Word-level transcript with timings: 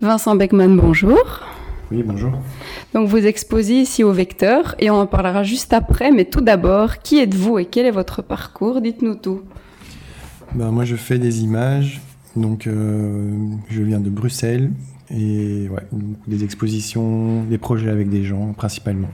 Vincent 0.00 0.36
Beckman, 0.36 0.76
bonjour. 0.76 1.44
Oui, 1.90 2.04
bonjour. 2.04 2.30
Donc 2.94 3.08
vous 3.08 3.26
exposez 3.26 3.80
ici 3.80 4.04
au 4.04 4.12
Vecteur 4.12 4.76
et 4.78 4.90
on 4.90 4.94
en 5.00 5.06
parlera 5.08 5.42
juste 5.42 5.72
après, 5.72 6.12
mais 6.12 6.24
tout 6.24 6.40
d'abord, 6.40 6.98
qui 6.98 7.18
êtes-vous 7.18 7.58
et 7.58 7.64
quel 7.64 7.84
est 7.84 7.90
votre 7.90 8.22
parcours? 8.22 8.80
Dites-nous 8.80 9.16
tout. 9.16 9.42
Ben, 10.54 10.70
moi 10.70 10.84
je 10.84 10.94
fais 10.94 11.18
des 11.18 11.42
images, 11.42 12.00
donc 12.36 12.68
euh, 12.68 13.32
je 13.70 13.82
viens 13.82 13.98
de 13.98 14.08
Bruxelles 14.08 14.70
et 15.10 15.68
ouais, 15.68 15.82
des 16.28 16.44
expositions, 16.44 17.42
des 17.42 17.58
projets 17.58 17.90
avec 17.90 18.08
des 18.08 18.22
gens 18.22 18.52
principalement. 18.52 19.08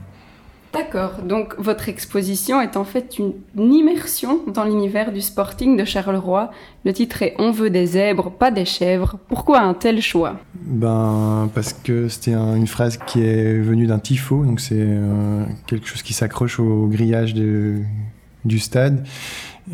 D'accord, 0.75 1.21
donc 1.23 1.55
votre 1.57 1.87
exposition 1.87 2.59
est 2.61 2.75
en 2.75 2.83
fait 2.83 3.17
une, 3.17 3.33
immersion 3.73 4.41
dans 4.47 4.65
l'univers 4.65 5.13
du 5.13 5.21
sporting 5.21 5.77
de 5.77 5.85
Charleroi. 5.85 6.51
Le 6.83 6.91
titre 6.91 7.21
est 7.23 7.33
On 7.39 7.51
veut 7.51 7.69
des 7.69 7.85
zèbres, 7.85 8.29
pas 8.29 8.51
des 8.51 8.65
chèvres. 8.65 9.17
Pourquoi 9.29 9.61
un 9.61 9.73
tel 9.73 10.01
choix? 10.01 10.37
Ben 10.61 11.49
parce 11.55 11.71
que 11.71 12.09
c'était 12.09 12.33
une 12.33 12.67
phrase 12.67 12.97
qui 13.07 13.23
est 13.23 13.59
venue 13.59 13.87
d'un 13.87 13.99
tifo, 13.99 14.43
donc 14.43 14.59
c'est 14.59 14.75
euh, 14.77 15.45
quelque 15.65 15.87
chose 15.87 16.01
qui 16.01 16.13
s'accroche 16.13 16.59
au 16.59 16.87
grillage 16.87 17.33
du 17.33 18.59
stade 18.59 19.05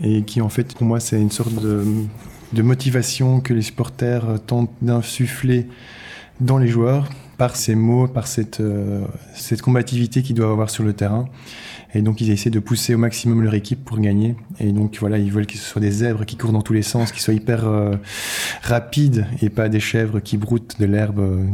et 0.04 0.24
qui 0.24 0.42
en 0.42 0.50
fait 0.50 0.74
pour 0.74 0.86
moi 0.86 1.00
c'est 1.00 1.20
une 1.20 1.32
sorte 1.32 1.54
de, 1.56 2.62
motivation 2.62 3.40
que 3.40 3.54
les 3.54 3.62
supporters 3.62 4.40
tentent 4.46 4.72
d'insuffler 4.82 5.68
dans 6.40 6.58
les 6.58 6.68
joueurs 6.68 7.08
par 7.42 7.56
ces 7.56 7.74
mots, 7.74 8.08
par 8.08 8.28
cette, 8.28 8.60
euh, 8.60 9.02
cette 9.34 9.64
combativité 9.64 10.22
qu'ils 10.22 10.36
doivent 10.36 10.52
avoir 10.52 10.70
sur 10.70 10.84
le 10.84 10.94
terrain. 10.94 11.26
Et 11.96 12.04
donc, 12.04 12.22
ils 12.22 12.30
essaient 12.30 12.52
de 12.52 12.60
pousser 12.60 12.94
au 12.94 13.00
maximum 13.00 13.42
leur 13.42 13.56
équipe 13.56 13.84
pour 13.84 14.00
gagner. 14.00 14.36
Et 14.60 14.72
donc, 14.72 14.96
voilà, 15.00 15.18
ils 15.18 15.32
veulent 15.32 15.48
que 15.48 15.58
ce 15.58 15.66
soit 15.66 15.82
des 15.82 15.90
zèbres 15.90 16.24
qui 16.24 16.38
courent 16.38 16.52
dans 16.52 16.62
tous 16.62 16.74
les 16.74 16.84
sens, 16.84 17.12
qui 17.12 17.20
soient 17.20 17.34
hyper 17.34 17.68
euh, 17.68 17.96
rapides 18.62 19.26
et 19.42 19.50
pas 19.50 19.70
des 19.70 19.80
chèvres 19.80 20.20
qui 20.20 20.38
broutent 20.38 20.80
de 20.80 20.86
l'herbe 20.86 21.18
euh, 21.18 21.46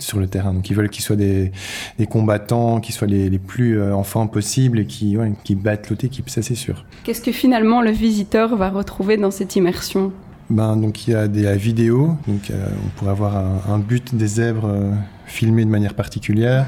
sur 0.00 0.18
le 0.18 0.26
terrain. 0.26 0.52
Donc, 0.52 0.68
ils 0.68 0.74
veulent 0.74 0.90
qu'ils 0.90 1.04
soient 1.04 1.14
des, 1.14 1.52
des, 1.96 2.06
combattants, 2.06 2.80
qui 2.80 2.90
soient 2.90 3.06
les, 3.06 3.30
les 3.30 3.38
plus 3.38 3.80
enfants 3.80 4.26
possibles 4.26 4.80
et 4.80 4.86
qui, 4.86 5.16
ouais, 5.16 5.30
qui 5.44 5.54
battent 5.54 5.90
l'autre 5.90 6.04
équipe, 6.04 6.28
ça 6.28 6.42
c'est 6.42 6.56
sûr. 6.56 6.84
Qu'est-ce 7.04 7.22
que 7.22 7.30
finalement 7.30 7.82
le 7.82 7.92
visiteur 7.92 8.56
va 8.56 8.68
retrouver 8.68 9.16
dans 9.16 9.30
cette 9.30 9.54
immersion? 9.54 10.12
Ben, 10.48 10.76
donc 10.76 11.06
il 11.06 11.12
y 11.12 11.14
a 11.14 11.28
des 11.28 11.56
vidéos, 11.56 12.16
donc 12.26 12.50
on 12.50 12.88
pourrait 12.96 13.12
avoir 13.12 13.36
un, 13.36 13.60
un 13.68 13.78
but 13.78 14.16
des 14.16 14.26
zèbres 14.26 14.68
filmé 15.30 15.64
de 15.64 15.70
manière 15.70 15.94
particulière. 15.94 16.66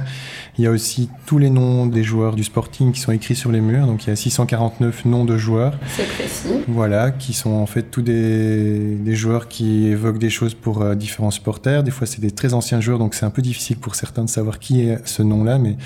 Il 0.58 0.64
y 0.64 0.66
a 0.66 0.70
aussi 0.70 1.08
tous 1.24 1.38
les 1.38 1.48
noms 1.48 1.86
des 1.86 2.02
joueurs 2.02 2.34
du 2.34 2.44
Sporting 2.44 2.92
qui 2.92 3.00
sont 3.00 3.12
écrits 3.12 3.34
sur 3.34 3.50
les 3.50 3.60
murs. 3.60 3.86
Donc 3.86 4.04
il 4.04 4.10
y 4.10 4.12
a 4.12 4.16
649 4.16 5.06
noms 5.06 5.24
de 5.24 5.36
joueurs. 5.38 5.74
C'est 5.88 6.06
précis. 6.08 6.48
Voilà, 6.68 7.10
qui 7.10 7.32
sont 7.32 7.52
en 7.52 7.66
fait 7.66 7.84
tous 7.84 8.02
des, 8.02 8.96
des 8.96 9.14
joueurs 9.14 9.48
qui 9.48 9.86
évoquent 9.86 10.18
des 10.18 10.30
choses 10.30 10.54
pour 10.54 10.82
euh, 10.82 10.94
différents 10.94 11.30
supporters. 11.30 11.82
Des 11.82 11.90
fois, 11.90 12.06
c'est 12.06 12.20
des 12.20 12.30
très 12.30 12.54
anciens 12.54 12.80
joueurs, 12.80 12.98
donc 12.98 13.14
c'est 13.14 13.24
un 13.24 13.30
peu 13.30 13.42
difficile 13.42 13.76
pour 13.76 13.94
certains 13.94 14.24
de 14.24 14.28
savoir 14.28 14.58
qui 14.58 14.82
est 14.82 14.98
ce 15.06 15.22
nom-là, 15.22 15.58
mais 15.58 15.76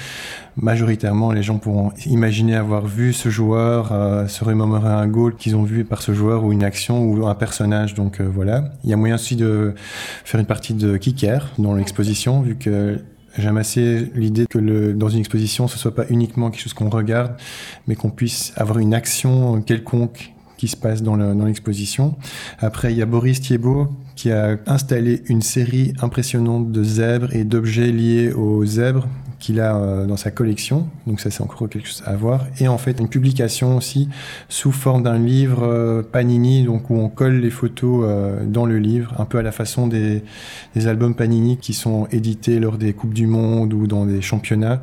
majoritairement, 0.57 1.33
les 1.33 1.43
gens 1.43 1.59
pourront 1.59 1.93
imaginer 2.07 2.57
avoir 2.57 2.87
vu 2.87 3.13
ce 3.13 3.29
joueur, 3.29 3.91
euh, 3.93 4.27
se 4.27 4.43
remémorer 4.43 4.89
un 4.89 5.07
goal 5.07 5.37
qu'ils 5.37 5.55
ont 5.55 5.63
vu 5.63 5.85
par 5.85 6.03
ce 6.03 6.13
joueur 6.13 6.45
ou 6.45 6.53
une 6.53 6.65
action 6.65 7.05
ou 7.05 7.27
un 7.27 7.35
personnage. 7.35 7.95
Donc 7.95 8.21
euh, 8.21 8.29
voilà. 8.29 8.73
Il 8.85 8.91
y 8.91 8.93
a 8.93 8.97
moyen 8.97 9.17
aussi 9.17 9.37
de 9.37 9.75
faire 10.25 10.41
une 10.41 10.47
partie 10.47 10.75
de 10.75 10.97
kicker 10.97 11.53
dans 11.59 11.75
l'exposition, 11.75 12.41
vu 12.41 12.57
que 12.57 12.66
j'aime 13.39 13.57
assez 13.57 14.11
l'idée 14.15 14.47
que 14.47 14.93
dans 14.93 15.09
une 15.09 15.19
exposition, 15.19 15.69
ce 15.69 15.79
soit 15.79 15.95
pas 15.95 16.05
uniquement 16.09 16.51
quelque 16.51 16.63
chose 16.63 16.75
qu'on 16.75 16.89
regarde, 16.91 17.37
mais 17.87 17.95
qu'on 17.95 18.11
puisse 18.11 18.53
avoir 18.57 18.79
une 18.79 18.95
action 18.95 19.61
quelconque 19.63 20.33
qui 20.57 20.69
se 20.69 20.77
passe 20.77 21.03
dans 21.03 21.17
l'exposition. 21.45 22.17
Après, 22.61 22.93
il 22.93 22.99
y 22.99 23.03
a 23.03 23.07
Boris 23.07 23.43
Thiebaud 23.43 23.89
qui 24.15 24.33
a 24.33 24.57
installé 24.67 25.23
une 25.27 25.43
série 25.43 25.93
impressionnante 26.01 26.73
de 26.73 26.83
zèbres 26.83 27.35
et 27.35 27.45
d'objets 27.45 27.93
liés 27.93 28.33
aux 28.33 28.65
zèbres 28.65 29.07
qu'il 29.39 29.61
a 29.61 29.77
euh, 29.77 30.07
dans 30.07 30.17
sa 30.17 30.31
collection. 30.31 30.89
Donc 31.07 31.21
ça, 31.21 31.31
c'est 31.31 31.43
encore 31.43 31.69
quelque 31.69 31.87
chose 31.87 32.03
à 32.07 32.15
voir. 32.17 32.47
Et 32.59 32.69
en 32.69 32.79
fait, 32.79 33.01
une 33.01 33.09
publication 33.09 33.77
aussi 33.77 34.09
sous 34.49 34.73
forme 34.73 35.03
d'un 35.03 35.19
livre 35.19 35.63
euh, 35.63 36.03
Panini, 36.03 36.65
donc 36.65 36.91
où 36.91 36.97
on 36.97 37.09
colle 37.09 37.41
les 37.41 37.51
photos 37.51 38.05
euh, 38.05 38.45
dans 38.47 38.67
le 38.67 38.79
livre, 38.79 39.15
un 39.19 39.25
peu 39.25 39.39
à 39.39 39.43
la 39.43 39.53
façon 39.53 39.87
des, 39.87 40.23
albums 40.87 41.15
Panini 41.15 41.57
qui 41.57 41.75
sont 41.75 42.07
édités 42.13 42.61
lors 42.61 42.79
des 42.79 42.93
Coupes 42.93 43.15
du 43.15 43.27
Monde 43.27 43.73
ou 43.75 43.87
dans 43.87 44.07
des 44.07 44.23
championnats, 44.23 44.83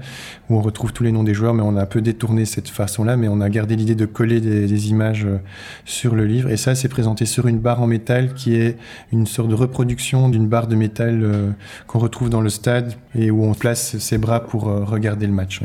où 0.50 0.58
on 0.58 0.62
retrouve 0.62 0.92
tous 0.92 1.04
les 1.04 1.12
noms 1.12 1.24
des 1.24 1.34
joueurs, 1.34 1.54
mais 1.54 1.64
on 1.64 1.78
a 1.78 1.84
un 1.84 1.86
peu 1.86 2.02
détourné 2.02 2.46
cette 2.46 2.68
façon-là, 2.68 3.16
mais 3.16 3.28
on 3.28 3.42
a 3.42 3.50
gardé 3.50 3.76
l'idée 3.76 3.96
de 3.96 4.06
coller 4.06 4.42
des 4.42 4.90
images 4.90 5.28
sur 5.86 6.16
le 6.16 6.26
livre. 6.26 6.50
Et 6.50 6.58
ça, 6.58 6.76
c'est 6.76 6.90
présenté 6.90 7.26
sur 7.26 7.48
une 7.48 7.60
barre 7.60 7.82
en 7.82 7.88
métal 7.88 8.34
qui 8.34 8.56
est 8.56 8.78
une 9.12 9.26
sorte 9.28 9.50
de 9.50 9.56
reproduction 9.56 10.30
d'une 10.30 10.48
barre 10.48 10.68
de 10.68 10.76
métal 10.76 11.54
qu'on 11.88 12.00
retrouve 12.00 12.30
dans 12.30 12.42
le 12.42 12.50
stade 12.50 12.96
et 13.16 13.32
où 13.32 13.46
on 13.46 13.54
place 13.54 13.98
ses 13.98 14.18
bras 14.18 14.43
pour 14.48 14.70
euh, 14.70 14.84
regarder 14.84 15.28
le 15.28 15.34
match. 15.34 15.62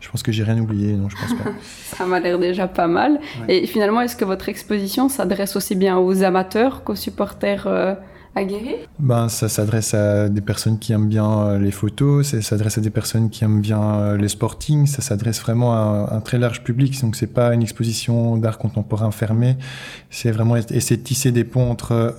Je 0.00 0.10
pense 0.10 0.22
que 0.22 0.32
j'ai 0.32 0.42
rien 0.42 0.58
oublié, 0.58 0.92
non, 0.92 1.08
je 1.08 1.16
pense 1.16 1.34
pas. 1.34 1.50
ça 1.96 2.04
m'a 2.06 2.20
l'air 2.20 2.38
déjà 2.38 2.66
pas 2.68 2.86
mal. 2.86 3.20
Et 3.48 3.66
finalement, 3.66 4.00
est-ce 4.00 4.16
que 4.16 4.24
votre 4.24 4.48
exposition 4.48 5.08
s'adresse 5.08 5.56
aussi 5.56 5.74
bien 5.74 5.98
aux 5.98 6.22
amateurs 6.22 6.84
qu'aux 6.84 6.94
supporters 6.94 7.66
euh, 8.36 8.76
ben, 8.98 9.28
Ça 9.28 9.48
s'adresse 9.48 9.94
à 9.94 10.28
des 10.28 10.40
personnes 10.40 10.78
qui 10.78 10.92
aiment 10.92 11.08
bien 11.08 11.46
euh, 11.46 11.58
les 11.58 11.70
photos, 11.70 12.28
ça 12.28 12.42
s'adresse 12.42 12.78
à 12.78 12.80
des 12.80 12.90
personnes 12.90 13.30
qui 13.30 13.44
aiment 13.44 13.60
bien 13.60 13.82
euh, 13.82 14.16
les 14.16 14.28
sporting, 14.28 14.86
ça 14.86 15.02
s'adresse 15.02 15.40
vraiment 15.40 15.72
à 15.74 16.14
un, 16.14 16.20
très 16.20 16.38
large 16.38 16.62
public. 16.62 17.00
Donc 17.00 17.16
c'est 17.16 17.32
pas 17.32 17.54
une 17.54 17.62
exposition 17.62 18.36
d'art 18.36 18.58
contemporain 18.58 19.10
fermée, 19.10 19.56
c'est 20.10 20.30
vraiment 20.30 20.56
essayer 20.56 20.96
de 20.96 21.02
tisser 21.02 21.32
des 21.32 21.44
ponts 21.44 21.70
entre 21.70 22.16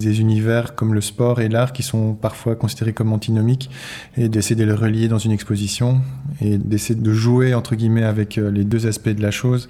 des 0.00 0.20
univers 0.20 0.74
comme 0.74 0.94
le 0.94 1.00
sport 1.00 1.40
et 1.40 1.48
l'art 1.48 1.72
qui 1.72 1.82
sont 1.82 2.14
parfois 2.14 2.54
considérés 2.54 2.92
comme 2.92 3.12
antinomiques 3.12 3.70
et 4.16 4.28
d'essayer 4.28 4.56
de 4.56 4.64
les 4.64 4.72
relier 4.72 5.08
dans 5.08 5.18
une 5.18 5.32
exposition 5.32 6.00
et 6.40 6.58
d'essayer 6.58 6.98
de 6.98 7.12
jouer 7.12 7.54
entre 7.54 7.74
guillemets 7.74 8.04
avec 8.04 8.38
euh, 8.38 8.50
les 8.50 8.64
deux 8.64 8.86
aspects 8.86 9.08
de 9.08 9.22
la 9.22 9.30
chose 9.30 9.68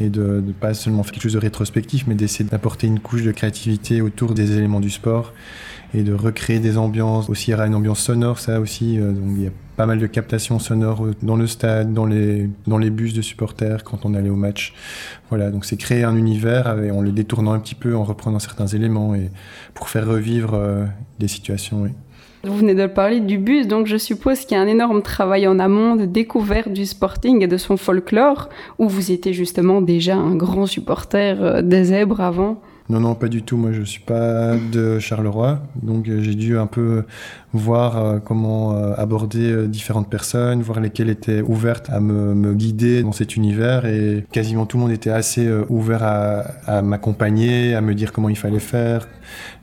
et 0.00 0.10
de 0.10 0.42
ne 0.44 0.52
pas 0.52 0.74
seulement 0.74 1.02
faire 1.02 1.12
quelque 1.12 1.22
chose 1.22 1.32
de 1.34 1.38
rétrospectif, 1.38 2.06
mais 2.06 2.14
d'essayer 2.14 2.48
d'apporter 2.48 2.86
une 2.86 3.00
couche 3.00 3.22
de 3.22 3.32
créativité 3.32 4.00
autour 4.00 4.34
des 4.34 4.56
éléments 4.56 4.80
du 4.80 4.90
sport 4.90 5.32
et 5.94 6.02
de 6.02 6.12
recréer 6.12 6.58
des 6.58 6.78
ambiances. 6.78 7.28
Aussi, 7.30 7.48
il 7.48 7.50
y 7.52 7.54
aura 7.54 7.66
une 7.66 7.74
ambiance 7.74 8.00
sonore, 8.00 8.38
ça 8.38 8.60
aussi. 8.60 8.98
Euh, 8.98 9.12
donc, 9.12 9.24
il 9.36 9.44
y 9.44 9.46
a 9.46 9.52
pas 9.76 9.86
mal 9.86 9.98
de 9.98 10.06
captations 10.06 10.58
sonores 10.58 11.06
dans 11.22 11.36
le 11.36 11.46
stade, 11.46 11.94
dans 11.94 12.04
les, 12.04 12.50
dans 12.66 12.78
les 12.78 12.90
bus 12.90 13.14
de 13.14 13.22
supporters 13.22 13.84
quand 13.84 14.04
on 14.04 14.14
allait 14.14 14.28
au 14.28 14.36
match. 14.36 14.74
Voilà, 15.28 15.50
donc 15.50 15.64
c'est 15.64 15.76
créer 15.76 16.02
un 16.02 16.16
univers 16.16 16.66
en 16.66 17.00
le 17.00 17.12
détournant 17.12 17.52
un 17.52 17.60
petit 17.60 17.76
peu, 17.76 17.94
en 17.96 18.02
reprenant 18.02 18.40
certains 18.40 18.66
éléments 18.66 19.14
et 19.14 19.30
pour 19.74 19.88
faire 19.88 20.06
revivre 20.06 20.54
euh, 20.54 20.84
des 21.20 21.28
situations. 21.28 21.88
Vous 22.48 22.56
venez 22.56 22.74
de 22.74 22.86
parler 22.86 23.20
du 23.20 23.36
bus, 23.36 23.66
donc 23.66 23.86
je 23.86 23.98
suppose 23.98 24.40
qu'il 24.40 24.56
y 24.56 24.58
a 24.58 24.62
un 24.62 24.66
énorme 24.66 25.02
travail 25.02 25.46
en 25.46 25.58
amont 25.58 25.96
de 25.96 26.06
découverte 26.06 26.70
du 26.70 26.86
sporting 26.86 27.42
et 27.42 27.46
de 27.46 27.58
son 27.58 27.76
folklore, 27.76 28.48
où 28.78 28.88
vous 28.88 29.12
étiez 29.12 29.34
justement 29.34 29.82
déjà 29.82 30.16
un 30.16 30.34
grand 30.34 30.64
supporter 30.64 31.36
euh, 31.42 31.60
des 31.60 31.84
zèbres 31.84 32.22
avant? 32.22 32.58
Non, 32.90 33.00
non, 33.00 33.14
pas 33.14 33.28
du 33.28 33.42
tout. 33.42 33.58
Moi, 33.58 33.72
je 33.72 33.82
suis 33.82 34.00
pas 34.00 34.56
de 34.56 34.98
Charleroi, 34.98 35.60
donc 35.82 36.08
euh, 36.08 36.22
j'ai 36.22 36.34
dû 36.34 36.56
un 36.56 36.66
peu 36.66 37.04
voir 37.52 37.98
euh, 37.98 38.18
comment 38.18 38.74
euh, 38.74 38.94
aborder 38.96 39.68
différentes 39.68 40.08
personnes, 40.08 40.62
voir 40.62 40.80
lesquelles 40.80 41.10
étaient 41.10 41.42
ouvertes 41.42 41.90
à 41.90 42.00
me, 42.00 42.54
guider 42.54 43.02
dans 43.02 43.12
cet 43.12 43.36
univers. 43.36 43.84
Et 43.84 44.24
quasiment 44.32 44.64
tout 44.64 44.78
le 44.78 44.84
monde 44.84 44.92
était 44.92 45.10
assez 45.10 45.46
ouvert 45.68 46.02
à, 46.02 46.80
m'accompagner, 46.80 47.74
à 47.74 47.82
me 47.82 47.94
dire 47.94 48.10
comment 48.12 48.30
il 48.30 48.38
fallait 48.38 48.58
faire 48.58 49.06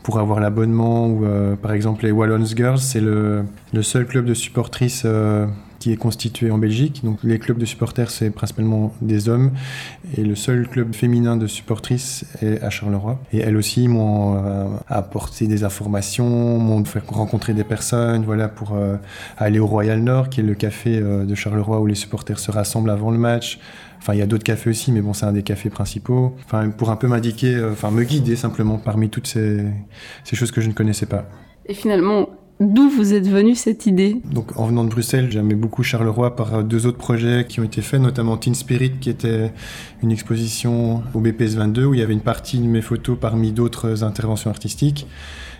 pour 0.03 0.19
avoir 0.19 0.40
l'abonnement. 0.40 1.19
Par 1.62 1.72
exemple, 1.72 2.06
les 2.06 2.12
Wallons 2.12 2.46
Girls, 2.46 2.78
c'est 2.78 3.02
le, 3.02 3.44
le, 3.74 3.81
seul 3.81 4.06
club 4.06 4.25
de 4.25 4.36
supportrices 4.36 5.07
est 5.91 5.97
constitué 5.97 6.51
en 6.51 6.57
Belgique. 6.57 7.01
Donc 7.03 7.19
les 7.23 7.40
clubs 7.40 7.57
de 7.57 7.66
supporters, 7.66 8.09
c'est 8.09 8.29
principalement 8.29 8.94
des 9.01 9.29
hommes. 9.29 9.51
Et 10.18 10.23
le 10.23 10.35
seul 10.35 10.68
club 10.68 10.94
féminin 10.94 11.38
de 11.38 11.47
supportrices 11.47 12.25
est 12.41 12.62
à 12.62 12.69
Charleroi. 12.69 13.19
Et 13.34 13.40
elles 13.40 13.57
aussi 13.57 13.88
m'ont 13.88 14.35
euh, 14.35 14.66
apporté 14.88 15.47
des 15.47 15.63
informations, 15.63 16.57
m'ont 16.59 16.84
fait 16.85 17.03
rencontrer 17.07 17.53
des 17.53 17.63
personnes, 17.63 18.24
voilà, 18.24 18.47
pour 18.47 18.74
euh, 18.74 18.98
aller 19.38 19.60
au 19.60 19.68
Royal 19.68 20.00
Nord, 20.00 20.30
qui 20.30 20.42
est 20.42 20.44
le 20.44 20.56
café 20.56 20.98
euh, 20.98 21.25
de 21.25 21.36
Charleroi 21.36 21.80
où 21.80 21.86
les 21.88 21.95
supporters 21.95 22.39
se 22.39 22.51
rassemblent 22.51 22.89
avant 22.89 23.12
le 23.12 23.18
match. 23.18 23.60
Enfin, 24.00 24.13
il 24.13 24.19
y 24.19 24.21
a 24.21 24.27
d'autres 24.27 24.44
cafés 24.44 24.69
aussi, 24.69 24.92
mais 24.92 25.01
bon, 25.01 25.13
c'est 25.13 25.25
un 25.25 25.33
des 25.33 25.44
cafés 25.44 25.69
principaux. 25.69 26.36
Enfin, 26.45 26.69
pour 26.69 26.92
un 26.92 26.95
peu 26.95 27.07
m'indiquer, 27.07 27.60
enfin, 27.71 27.89
me 27.89 28.04
guider 28.04 28.36
simplement 28.36 28.77
parmi 28.77 29.10
toutes 29.10 29.27
ces 29.27 29.65
choses 30.33 30.51
que 30.51 30.62
je 30.62 30.68
ne 30.68 30.74
connaissais 30.74 31.07
pas. 31.07 31.25
Et 31.68 31.74
finalement, 31.74 32.30
D'où 32.62 32.90
vous 32.90 33.13
êtes 33.13 33.28
venu 33.28 33.54
cette 33.54 33.86
idée 33.86 34.22
Donc 34.31 34.57
en 34.57 34.68
venant 34.68 34.86
de 34.86 34.90
Bruxelles, 34.90 35.28
j'aimais 35.30 35.56
beaucoup 35.56 35.84
Charleroi 35.84 36.38
par 36.38 36.63
deux 36.63 36.86
autres 36.86 36.98
projets 36.98 37.46
qui 37.48 37.60
ont 37.60 37.63
été 37.63 37.81
faits, 37.81 38.00
notamment 38.00 38.38
Teen 38.38 38.56
Spirit, 38.56 38.94
qui 39.02 39.10
était 39.10 39.52
une 40.02 40.12
exposition 40.12 41.04
au 41.13 41.19
BPS 41.19 41.56
22 41.56 41.86
où 41.86 41.94
il 41.94 42.00
y 42.00 42.04
avait 42.04 42.13
une 42.13 42.22
partie 42.22 42.60
de 42.60 42.66
mes 42.66 42.81
photos 42.81 43.18
parmi 43.19 43.52
d'autres 43.52 44.06
interventions 44.06 44.50
artistiques. 44.50 45.06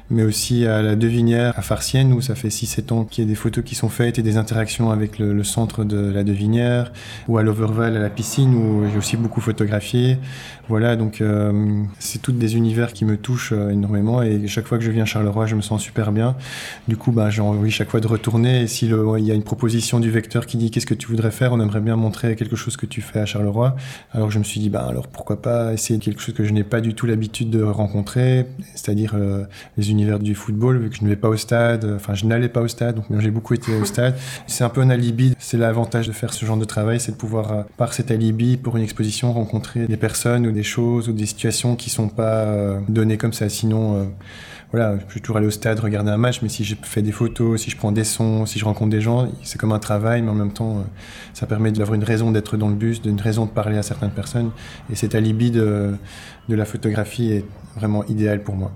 Mais 0.09 0.23
aussi 0.23 0.65
à 0.65 0.81
la 0.81 0.95
Devinière 0.95 1.57
à 1.57 1.61
Farcienne 1.61 2.13
où 2.13 2.21
ça 2.21 2.35
fait 2.35 2.49
6-7 2.49 2.93
ans 2.93 3.03
qu'il 3.05 3.23
y 3.23 3.27
a 3.27 3.29
des 3.29 3.35
photos 3.35 3.63
qui 3.63 3.75
sont 3.75 3.89
faites 3.89 4.19
et 4.19 4.21
des 4.21 4.37
interactions 4.37 4.91
avec 4.91 5.19
le, 5.19 5.43
centre 5.43 5.83
de 5.83 6.11
la 6.11 6.23
Devinière, 6.23 6.91
ou 7.27 7.37
à 7.37 7.43
l'Overval 7.43 7.95
à 7.95 7.99
la 7.99 8.09
piscine 8.09 8.53
où 8.55 8.89
j'ai 8.89 8.97
aussi 8.97 9.17
beaucoup 9.17 9.41
photographié. 9.41 10.17
Voilà, 10.67 10.95
donc 10.95 11.21
euh, 11.21 11.83
c'est 11.99 12.21
toutes 12.21 12.39
des 12.39 12.55
univers 12.55 12.91
qui 12.93 13.05
me 13.05 13.17
touchent 13.17 13.53
euh, 13.53 13.69
énormément 13.69 14.23
et 14.23 14.47
chaque 14.47 14.65
fois 14.65 14.79
que 14.79 14.83
je 14.83 14.89
viens 14.89 15.03
à 15.03 15.05
Charleroi, 15.05 15.45
je 15.45 15.55
me 15.55 15.61
sens 15.61 15.81
super 15.81 16.11
bien. 16.11 16.35
Du 16.87 16.97
coup, 16.97 17.11
bah, 17.11 17.29
j'ai 17.29 17.41
envie 17.41 17.69
chaque 17.69 17.89
fois 17.91 17.99
de 17.99 18.07
retourner 18.07 18.61
et 18.61 18.67
si 18.67 18.87
il 18.87 19.25
y 19.25 19.31
a 19.31 19.35
une 19.35 19.43
proposition 19.43 19.99
du 19.99 20.09
vecteur 20.09 20.47
qui 20.47 20.57
dit 20.57 20.71
qu'est-ce 20.71 20.87
que 20.87 20.95
tu 20.95 21.07
voudrais 21.07 21.31
faire, 21.31 21.53
on 21.53 21.61
aimerait 21.61 21.81
bien 21.81 21.95
montrer 21.95 22.35
quelque 22.35 22.55
chose 22.55 22.77
que 22.77 22.87
tu 22.87 23.01
fais 23.01 23.19
à 23.19 23.25
Charleroi. 23.25 23.75
Alors 24.11 24.31
je 24.31 24.39
me 24.39 24.43
suis 24.43 24.59
dit, 24.59 24.69
bah 24.69 24.87
alors 24.89 25.07
pourquoi 25.07 25.41
pas 25.41 25.73
essayer 25.73 25.99
quelque 25.99 26.21
chose 26.21 26.33
que 26.33 26.43
je 26.43 26.51
n'ai 26.51 26.63
pas 26.63 26.81
du 26.81 26.95
tout 26.95 27.05
l'habitude 27.05 27.49
de 27.51 27.61
rencontrer, 27.61 28.47
c'est-à-dire 28.73 29.13
euh, 29.15 29.45
les 29.77 29.91
univers 29.95 30.19
du 30.19 30.36
football, 30.36 30.77
vu 30.77 30.89
que 30.89 30.97
je 30.97 31.03
ne 31.03 31.09
vais 31.09 31.15
pas 31.15 31.30
au 31.30 31.38
stade, 31.38 31.83
enfin 31.95 32.13
je 32.13 32.25
n'allais 32.25 32.50
pas 32.50 32.62
au 32.62 32.68
stade, 32.68 32.95
donc 32.95 33.06
j'ai 33.19 33.31
beaucoup 33.31 33.53
été 33.53 33.74
au 33.75 33.86
stade. 33.86 34.15
C'est 34.47 34.63
un 34.63 34.69
peu 34.69 34.81
un 34.81 34.89
alibi, 34.89 35.36
c'est 35.39 35.57
l'avantage 35.57 36.07
de 36.07 36.13
faire 36.13 36.33
ce 36.33 36.45
genre 36.45 36.57
de 36.57 36.65
travail, 36.65 37.00
c'est 37.00 37.13
de 37.13 37.18
pouvoir, 37.18 37.65
par 37.77 37.94
cet 37.94 38.12
alibi, 38.12 38.57
pour 38.57 38.77
une 38.77 38.83
exposition, 38.83 39.33
rencontrer 39.33 39.88
des 39.88 39.97
personnes 39.97 40.45
ou 40.47 40.51
des 40.51 40.63
choses 40.63 41.09
ou 41.09 41.13
des 41.13 41.25
situations 41.25 41.75
qui 41.75 41.89
sont 41.89 42.09
pas 42.09 42.44
euh, 42.44 42.80
données 42.89 43.18
comme 43.18 43.33
ça. 43.33 43.47
Sinon, 43.50 43.95
euh, 43.95 44.03
voilà, 44.71 44.97
je 44.97 45.13
peux 45.13 45.19
toujours 45.19 45.38
aller 45.38 45.47
au 45.47 45.51
stade, 45.51 45.80
regarder 45.80 46.12
un 46.12 46.18
match, 46.18 46.41
mais 46.41 46.50
si 46.50 46.63
je 46.63 46.75
fais 46.81 47.01
des 47.01 47.12
photos, 47.12 47.62
si 47.62 47.69
je 47.69 47.77
prends 47.77 47.91
des 47.91 48.03
sons, 48.03 48.45
si 48.45 48.59
je 48.59 48.65
rencontre 48.65 48.91
des 48.91 49.01
gens, 49.01 49.30
c'est 49.44 49.59
comme 49.59 49.71
un 49.71 49.80
travail, 49.80 50.21
mais 50.21 50.31
en 50.31 50.36
même 50.36 50.51
temps, 50.51 50.77
euh, 50.77 50.81
ça 51.33 51.45
permet 51.45 51.71
d'avoir 51.71 51.95
une 51.95 52.03
raison 52.03 52.31
d'être 52.31 52.57
dans 52.57 52.69
le 52.69 52.75
bus, 52.75 53.01
une 53.06 53.21
raison 53.21 53.45
de 53.45 53.51
parler 53.51 53.77
à 53.77 53.83
certaines 53.83 54.12
personnes. 54.12 54.51
Et 54.91 54.95
cet 54.95 55.15
alibi 55.15 55.51
de, 55.51 55.95
de 56.50 56.56
la 56.56 56.65
photographie 56.65 57.31
est 57.31 57.45
vraiment 57.75 58.03
idéal 58.06 58.44
pour 58.44 58.56
moi. 58.56 58.71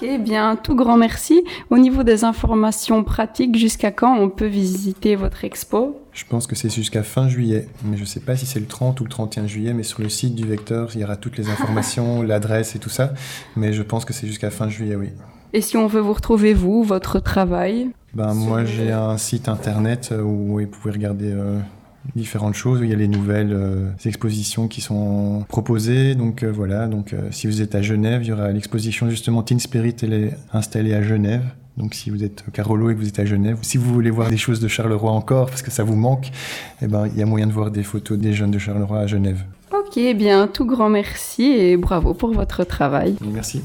Ok, 0.00 0.20
bien, 0.20 0.56
tout 0.56 0.74
grand 0.74 0.96
merci. 0.96 1.44
Au 1.68 1.76
niveau 1.76 2.04
des 2.04 2.24
informations 2.24 3.04
pratiques, 3.04 3.56
jusqu'à 3.56 3.90
quand 3.90 4.16
on 4.16 4.30
peut 4.30 4.46
visiter 4.46 5.14
votre 5.14 5.44
expo? 5.44 6.00
Je 6.12 6.24
pense 6.24 6.46
que 6.46 6.56
c'est 6.56 6.70
jusqu'à 6.70 7.02
fin 7.02 7.28
juillet, 7.28 7.68
mais 7.84 7.96
je 7.96 8.02
ne 8.02 8.06
sais 8.06 8.20
pas 8.20 8.34
si 8.34 8.46
c'est 8.46 8.60
le 8.60 8.66
30 8.66 8.98
ou 9.00 9.04
le 9.04 9.10
31 9.10 9.46
juillet, 9.46 9.74
mais 9.74 9.82
sur 9.82 10.00
le 10.00 10.08
site 10.08 10.34
du 10.34 10.46
Vecteur, 10.46 10.90
il 10.94 11.02
y 11.02 11.04
aura 11.04 11.16
toutes 11.16 11.36
les 11.36 11.50
informations, 11.50 12.22
l'adresse 12.22 12.74
et 12.74 12.78
tout 12.78 12.88
ça, 12.88 13.12
mais 13.56 13.74
je 13.74 13.82
pense 13.82 14.06
que 14.06 14.14
c'est 14.14 14.26
jusqu'à 14.26 14.50
fin 14.50 14.70
juillet, 14.70 14.96
oui. 14.96 15.10
Et 15.52 15.60
si 15.60 15.76
on 15.76 15.86
veut 15.86 16.00
vous 16.00 16.14
retrouver, 16.14 16.54
vous, 16.54 16.82
votre 16.82 17.18
travail? 17.20 17.90
Ben, 18.14 18.32
Moi, 18.32 18.64
j'ai 18.64 18.92
un 18.92 19.18
site 19.18 19.48
internet 19.48 20.14
où 20.16 20.58
vous 20.58 20.66
pouvez 20.66 20.92
regarder 20.92 21.30
euh, 21.30 21.58
différentes 22.14 22.54
choses. 22.54 22.80
Il 22.82 22.88
y 22.88 22.92
a 22.92 22.96
les 22.96 23.08
nouvelles 23.08 23.52
euh, 23.52 23.90
expositions 24.04 24.68
qui 24.68 24.80
sont 24.80 25.44
proposées. 25.48 26.14
Donc 26.14 26.42
euh, 26.42 26.50
voilà, 26.50 26.86
donc 26.86 27.14
si 27.30 27.46
vous 27.46 27.62
êtes 27.62 27.74
à 27.74 27.82
Genève, 27.82 28.22
il 28.22 28.28
y 28.28 28.32
aura 28.32 28.50
l'exposition 28.50 29.10
justement 29.10 29.42
Teen 29.42 29.60
Spirit, 29.60 29.96
elle 30.02 30.12
est 30.12 30.38
installée 30.52 30.94
à 30.94 31.02
Genève. 31.02 31.42
Donc 31.76 31.94
si 31.94 32.10
vous 32.10 32.22
êtes 32.22 32.44
Carolo 32.52 32.90
et 32.90 32.94
que 32.94 33.00
vous 33.00 33.08
êtes 33.08 33.18
à 33.18 33.24
Genève, 33.24 33.56
si 33.62 33.78
vous 33.78 33.92
voulez 33.92 34.10
voir 34.10 34.28
des 34.28 34.36
choses 34.36 34.60
de 34.60 34.68
Charleroi 34.68 35.10
encore, 35.10 35.46
parce 35.46 35.62
que 35.62 35.70
ça 35.70 35.82
vous 35.82 35.96
manque, 35.96 36.30
eh 36.82 36.86
ben, 36.86 37.06
il 37.06 37.18
y 37.18 37.22
a 37.22 37.26
moyen 37.26 37.46
de 37.46 37.52
voir 37.52 37.70
des 37.70 37.82
photos 37.82 38.18
des 38.18 38.32
jeunes 38.32 38.50
de 38.50 38.58
Charleroi 38.58 38.98
à 38.98 39.06
Genève. 39.06 39.44
Ok, 39.72 39.98
bien, 40.14 40.46
tout 40.46 40.66
grand 40.66 40.90
merci 40.90 41.44
et 41.44 41.76
bravo 41.76 42.12
pour 42.12 42.32
votre 42.32 42.64
travail. 42.64 43.16
Merci. 43.24 43.62